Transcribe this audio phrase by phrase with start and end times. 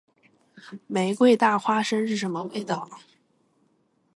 [0.87, 2.89] 玫瑰大花生是什么味道？